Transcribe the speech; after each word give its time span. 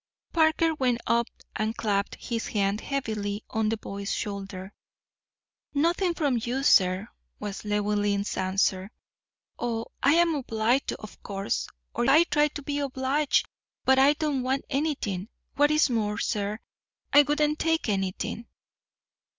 Parker 0.33 0.73
went 0.73 0.99
up 1.05 1.27
and 1.55 1.77
clapped 1.77 2.15
his 2.15 2.47
hand 2.47 2.81
heavily 2.81 3.43
on 3.51 3.69
the 3.69 3.77
boy's 3.77 4.11
shoulder. 4.11 4.73
"Nothing 5.75 6.15
from 6.15 6.39
you, 6.41 6.63
sir," 6.63 7.07
was 7.39 7.63
Llewellyn's 7.63 8.35
answer. 8.35 8.89
"Oh, 9.59 9.85
I 10.01 10.13
am 10.13 10.33
obliged, 10.33 10.93
of 10.93 11.21
course, 11.21 11.67
or 11.93 12.09
I 12.09 12.23
try 12.23 12.47
to 12.47 12.63
be 12.63 12.79
obliged; 12.79 13.47
but 13.85 13.99
I 13.99 14.13
don't 14.13 14.41
want 14.41 14.65
anything. 14.71 15.29
What 15.53 15.69
is 15.69 15.87
more, 15.87 16.17
sir, 16.17 16.57
I 17.13 17.21
wouldn't 17.21 17.59
take 17.59 17.87
anything." 17.87 18.47